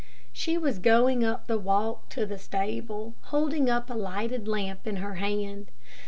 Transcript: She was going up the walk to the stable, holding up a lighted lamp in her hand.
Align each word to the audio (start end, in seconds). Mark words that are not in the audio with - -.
She 0.33 0.57
was 0.57 0.79
going 0.79 1.23
up 1.23 1.45
the 1.45 1.59
walk 1.59 2.09
to 2.09 2.25
the 2.25 2.39
stable, 2.39 3.13
holding 3.25 3.69
up 3.69 3.87
a 3.87 3.93
lighted 3.93 4.47
lamp 4.47 4.87
in 4.87 4.95
her 4.95 5.13
hand. 5.17 5.69